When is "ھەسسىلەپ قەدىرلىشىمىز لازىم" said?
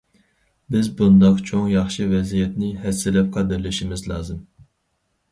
2.85-4.41